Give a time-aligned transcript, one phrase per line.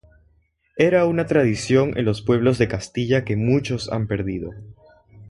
[0.79, 4.49] Era una tradición en los pueblos de Castilla que muchos han perdido.